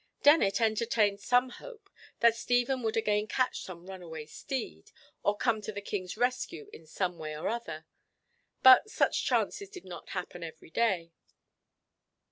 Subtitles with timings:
[0.23, 1.87] Dennet entertained some hope
[2.21, 6.87] that Stephen would again catch some runaway steed, or come to the King's rescue in
[6.87, 7.85] some way or other,
[8.63, 11.11] but such chances did not happen every day.